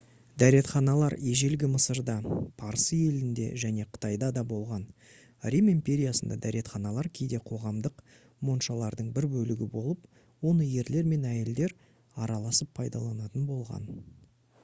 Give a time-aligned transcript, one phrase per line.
[0.41, 2.13] дәретханалар ежелгі мысырда
[2.61, 4.85] парсы елінде және қытайда да болған
[5.57, 8.03] рим империясында дәретханалар кейде қоғамдық
[8.51, 10.09] моншалардың бір бөлігі болып
[10.53, 11.77] оны ерлер мен әйелдер
[12.27, 13.89] араласып пайдаланатын болған